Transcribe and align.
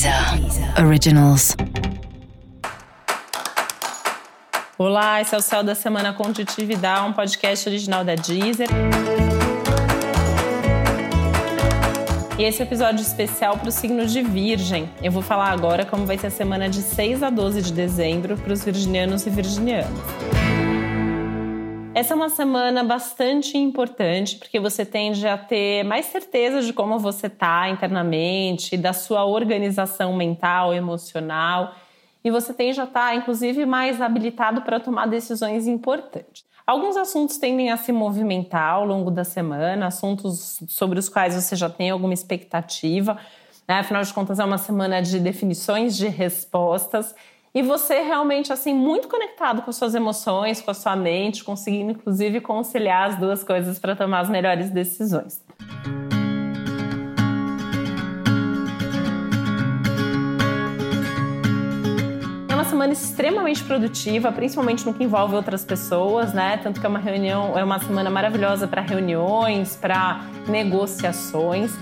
Deezer 0.00 0.82
Originals. 0.82 1.54
Olá, 4.78 5.20
esse 5.20 5.34
é 5.34 5.38
o 5.38 5.42
Céu 5.42 5.62
da 5.62 5.74
Semana 5.74 6.14
Contitividade, 6.14 7.06
um 7.06 7.12
podcast 7.12 7.68
original 7.68 8.02
da 8.02 8.14
Deezer. 8.14 8.68
E 12.38 12.44
esse 12.44 12.62
é 12.62 12.64
episódio 12.64 13.02
especial 13.02 13.58
para 13.58 13.68
o 13.68 13.72
signo 13.72 14.06
de 14.06 14.22
Virgem. 14.22 14.88
Eu 15.02 15.12
vou 15.12 15.20
falar 15.20 15.50
agora 15.50 15.84
como 15.84 16.06
vai 16.06 16.16
ser 16.16 16.28
a 16.28 16.30
semana 16.30 16.70
de 16.70 16.80
6 16.80 17.22
a 17.22 17.28
12 17.28 17.60
de 17.60 17.72
dezembro 17.74 18.38
para 18.38 18.54
os 18.54 18.64
virginianos 18.64 19.26
e 19.26 19.28
virginianas. 19.28 19.90
Essa 22.00 22.14
é 22.14 22.16
uma 22.16 22.30
semana 22.30 22.82
bastante 22.82 23.58
importante 23.58 24.36
porque 24.36 24.58
você 24.58 24.86
tende 24.86 25.28
a 25.28 25.36
ter 25.36 25.84
mais 25.84 26.06
certeza 26.06 26.62
de 26.62 26.72
como 26.72 26.98
você 26.98 27.26
está 27.26 27.68
internamente, 27.68 28.74
da 28.78 28.94
sua 28.94 29.26
organização 29.26 30.16
mental, 30.16 30.72
emocional, 30.72 31.74
e 32.24 32.30
você 32.30 32.54
tende 32.54 32.80
a 32.80 32.84
estar, 32.84 33.10
tá, 33.10 33.14
inclusive, 33.14 33.66
mais 33.66 34.00
habilitado 34.00 34.62
para 34.62 34.80
tomar 34.80 35.08
decisões 35.08 35.66
importantes. 35.66 36.42
Alguns 36.66 36.96
assuntos 36.96 37.36
tendem 37.36 37.70
a 37.70 37.76
se 37.76 37.92
movimentar 37.92 38.76
ao 38.76 38.86
longo 38.86 39.10
da 39.10 39.22
semana, 39.22 39.88
assuntos 39.88 40.58
sobre 40.68 40.98
os 40.98 41.06
quais 41.06 41.34
você 41.34 41.54
já 41.54 41.68
tem 41.68 41.90
alguma 41.90 42.14
expectativa. 42.14 43.18
Né? 43.68 43.80
Afinal 43.80 44.02
de 44.02 44.14
contas, 44.14 44.38
é 44.38 44.44
uma 44.46 44.56
semana 44.56 45.02
de 45.02 45.20
definições, 45.20 45.98
de 45.98 46.08
respostas 46.08 47.14
e 47.54 47.62
você 47.62 48.00
realmente 48.00 48.52
assim 48.52 48.72
muito 48.72 49.08
conectado 49.08 49.62
com 49.62 49.72
suas 49.72 49.94
emoções, 49.94 50.60
com 50.60 50.70
a 50.70 50.74
sua 50.74 50.94
mente, 50.94 51.42
conseguindo 51.42 51.92
inclusive 51.92 52.40
conciliar 52.40 53.10
as 53.10 53.18
duas 53.18 53.42
coisas 53.42 53.78
para 53.78 53.96
tomar 53.96 54.20
as 54.20 54.30
melhores 54.30 54.70
decisões. 54.70 55.42
É 62.48 62.54
semana 62.80 62.94
extremamente 62.94 63.62
produtiva, 63.64 64.32
principalmente 64.32 64.86
no 64.86 64.94
que 64.94 65.04
envolve 65.04 65.34
outras 65.34 65.64
pessoas, 65.64 66.32
né? 66.32 66.56
Tanto 66.56 66.80
que 66.80 66.86
é 66.86 66.88
uma 66.88 66.98
reunião, 66.98 67.58
é 67.58 67.62
uma 67.62 67.78
semana 67.78 68.08
maravilhosa 68.08 68.66
para 68.66 68.80
reuniões, 68.80 69.76
para 69.76 70.22
negociações. 70.48 71.72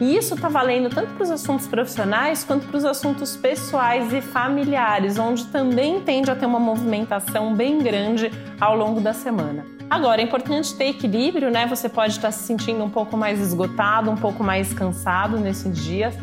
E 0.00 0.16
isso 0.16 0.34
está 0.34 0.48
valendo 0.48 0.88
tanto 0.88 1.12
para 1.14 1.24
os 1.24 1.30
assuntos 1.30 1.66
profissionais 1.66 2.44
quanto 2.44 2.66
para 2.68 2.76
os 2.76 2.84
assuntos 2.84 3.36
pessoais 3.36 4.12
e 4.12 4.20
familiares, 4.20 5.18
onde 5.18 5.46
também 5.46 6.00
tende 6.00 6.30
a 6.30 6.36
ter 6.36 6.46
uma 6.46 6.60
movimentação 6.60 7.54
bem 7.54 7.78
grande 7.78 8.30
ao 8.60 8.76
longo 8.76 9.00
da 9.00 9.12
semana. 9.12 9.66
Agora, 9.90 10.20
é 10.20 10.24
importante 10.24 10.74
ter 10.74 10.90
equilíbrio, 10.90 11.50
né? 11.50 11.66
Você 11.66 11.88
pode 11.88 12.12
estar 12.12 12.30
se 12.30 12.44
sentindo 12.44 12.84
um 12.84 12.90
pouco 12.90 13.16
mais 13.16 13.40
esgotado, 13.40 14.10
um 14.10 14.16
pouco 14.16 14.44
mais 14.44 14.72
cansado 14.72 15.38
nesses 15.38 15.76
dias 15.76 16.14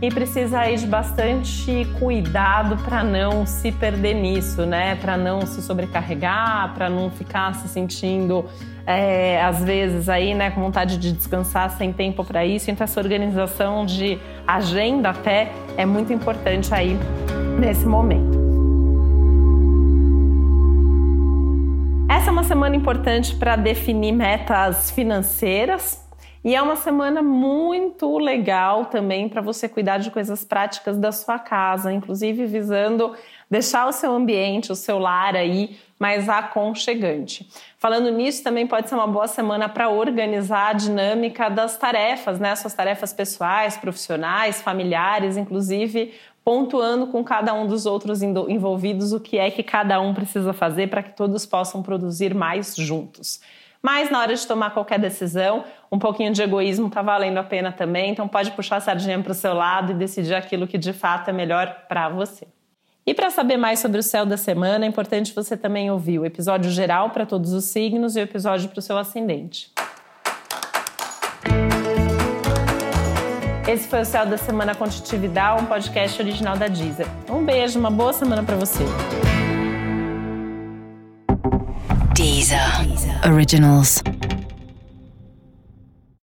e 0.00 0.10
precisa 0.10 0.60
aí 0.60 0.76
de 0.76 0.86
bastante 0.86 1.86
cuidado 1.98 2.76
para 2.84 3.02
não 3.02 3.46
se 3.46 3.72
perder 3.72 4.14
nisso, 4.14 4.66
né? 4.66 4.94
Para 4.96 5.16
não 5.16 5.46
se 5.46 5.62
sobrecarregar, 5.62 6.74
para 6.74 6.90
não 6.90 7.10
ficar 7.10 7.54
se 7.54 7.68
sentindo 7.68 8.44
é, 8.86 9.42
às 9.42 9.64
vezes 9.64 10.08
aí, 10.08 10.34
né, 10.34 10.50
com 10.50 10.60
vontade 10.60 10.96
de 10.96 11.12
descansar 11.12 11.70
sem 11.70 11.92
tempo 11.92 12.24
para 12.24 12.44
isso. 12.44 12.70
Então 12.70 12.84
essa 12.84 13.00
organização 13.00 13.86
de 13.86 14.18
agenda 14.46 15.10
até 15.10 15.50
é 15.76 15.86
muito 15.86 16.12
importante 16.12 16.72
aí 16.74 16.96
nesse 17.58 17.86
momento. 17.86 18.36
Essa 22.08 22.28
é 22.28 22.32
uma 22.32 22.44
semana 22.44 22.76
importante 22.76 23.34
para 23.34 23.56
definir 23.56 24.12
metas 24.12 24.90
financeiras 24.90 26.05
e 26.46 26.54
é 26.54 26.62
uma 26.62 26.76
semana 26.76 27.22
muito 27.22 28.18
legal 28.18 28.84
também 28.84 29.28
para 29.28 29.42
você 29.42 29.68
cuidar 29.68 29.98
de 29.98 30.12
coisas 30.12 30.44
práticas 30.44 30.96
da 30.96 31.10
sua 31.10 31.40
casa, 31.40 31.92
inclusive 31.92 32.46
visando 32.46 33.16
deixar 33.50 33.88
o 33.88 33.90
seu 33.90 34.14
ambiente, 34.14 34.70
o 34.70 34.76
seu 34.76 34.96
lar 34.96 35.34
aí 35.34 35.76
mais 35.98 36.28
aconchegante. 36.28 37.50
Falando 37.78 38.12
nisso, 38.12 38.44
também 38.44 38.64
pode 38.64 38.88
ser 38.88 38.94
uma 38.94 39.08
boa 39.08 39.26
semana 39.26 39.68
para 39.68 39.88
organizar 39.88 40.68
a 40.68 40.72
dinâmica 40.72 41.48
das 41.48 41.76
tarefas, 41.76 42.38
né? 42.38 42.54
Suas 42.54 42.74
tarefas 42.74 43.12
pessoais, 43.12 43.76
profissionais, 43.76 44.62
familiares, 44.62 45.36
inclusive 45.36 46.14
pontuando 46.44 47.08
com 47.08 47.24
cada 47.24 47.52
um 47.54 47.66
dos 47.66 47.86
outros 47.86 48.22
envolvidos 48.22 49.12
o 49.12 49.18
que 49.18 49.36
é 49.36 49.50
que 49.50 49.64
cada 49.64 50.00
um 50.00 50.14
precisa 50.14 50.52
fazer 50.52 50.88
para 50.90 51.02
que 51.02 51.16
todos 51.16 51.44
possam 51.44 51.82
produzir 51.82 52.36
mais 52.36 52.76
juntos. 52.76 53.40
Mas 53.86 54.10
na 54.10 54.18
hora 54.18 54.34
de 54.34 54.44
tomar 54.44 54.70
qualquer 54.70 54.98
decisão, 54.98 55.62
um 55.92 55.96
pouquinho 55.96 56.32
de 56.32 56.42
egoísmo 56.42 56.88
está 56.88 57.02
valendo 57.02 57.38
a 57.38 57.44
pena 57.44 57.70
também. 57.70 58.10
Então 58.10 58.26
pode 58.26 58.50
puxar 58.50 58.78
a 58.78 58.80
sardinha 58.80 59.16
para 59.22 59.30
o 59.30 59.34
seu 59.34 59.54
lado 59.54 59.92
e 59.92 59.94
decidir 59.94 60.34
aquilo 60.34 60.66
que 60.66 60.76
de 60.76 60.92
fato 60.92 61.30
é 61.30 61.32
melhor 61.32 61.84
para 61.86 62.08
você. 62.08 62.48
E 63.06 63.14
para 63.14 63.30
saber 63.30 63.56
mais 63.56 63.78
sobre 63.78 64.00
o 64.00 64.02
céu 64.02 64.26
da 64.26 64.36
semana, 64.36 64.84
é 64.84 64.88
importante 64.88 65.32
você 65.32 65.56
também 65.56 65.88
ouvir 65.88 66.18
o 66.18 66.26
episódio 66.26 66.68
geral 66.68 67.10
para 67.10 67.24
todos 67.24 67.52
os 67.52 67.66
signos 67.66 68.16
e 68.16 68.18
o 68.18 68.22
episódio 68.24 68.68
para 68.70 68.80
o 68.80 68.82
seu 68.82 68.98
ascendente. 68.98 69.70
Esse 73.68 73.86
foi 73.86 74.00
o 74.00 74.04
Céu 74.04 74.26
da 74.26 74.36
Semana 74.36 74.74
Contitividade, 74.74 75.62
um 75.62 75.66
podcast 75.66 76.20
original 76.20 76.56
da 76.56 76.66
Deezer. 76.66 77.06
Um 77.30 77.44
beijo, 77.44 77.78
uma 77.78 77.92
boa 77.92 78.12
semana 78.12 78.42
para 78.42 78.56
você. 78.56 78.82
Deezer. 82.26 82.58
Originals. 83.22 84.02